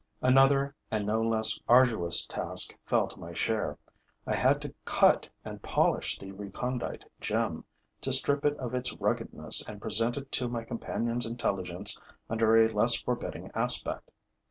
[0.23, 3.77] Another and no less arduous task fell to my share:
[4.25, 7.65] I had to cut and polish the recondite gem,
[8.01, 12.01] to strip it of its ruggedness and present it to my companion's intelligence
[12.31, 14.09] under a less forbidding aspect.